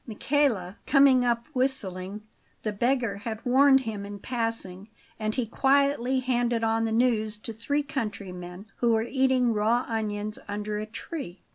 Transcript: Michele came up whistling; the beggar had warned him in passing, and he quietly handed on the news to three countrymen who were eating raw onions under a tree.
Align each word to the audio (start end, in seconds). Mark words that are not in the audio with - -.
Michele 0.07 0.77
came 0.87 1.23
up 1.23 1.45
whistling; 1.53 2.23
the 2.63 2.73
beggar 2.73 3.17
had 3.17 3.45
warned 3.45 3.81
him 3.81 4.03
in 4.03 4.17
passing, 4.17 4.89
and 5.19 5.35
he 5.35 5.45
quietly 5.45 6.21
handed 6.21 6.63
on 6.63 6.85
the 6.85 6.91
news 6.91 7.37
to 7.37 7.53
three 7.53 7.83
countrymen 7.83 8.65
who 8.77 8.93
were 8.93 9.03
eating 9.03 9.53
raw 9.53 9.85
onions 9.87 10.39
under 10.49 10.79
a 10.79 10.87
tree. 10.87 11.43